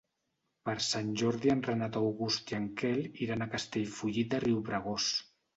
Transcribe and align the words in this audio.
Per 0.69 0.73
Sant 0.85 1.11
Jordi 1.21 1.51
en 1.55 1.61
Renat 1.67 1.99
August 2.01 2.55
i 2.55 2.57
en 2.63 2.67
Quel 2.83 3.05
iran 3.27 3.47
a 3.47 3.49
Castellfollit 3.55 4.33
de 4.33 4.45
Riubregós. 4.49 5.13